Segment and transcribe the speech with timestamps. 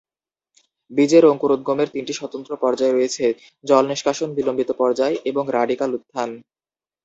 [0.91, 3.25] বীজের অঙ্কুরোদ্গমের তিনটি স্বতন্ত্র পর্যায় রয়েছে:
[3.63, 6.29] জলনিষ্কাশন, বিলম্বিত পর্যায় এবং রাডিকেল উত্থান।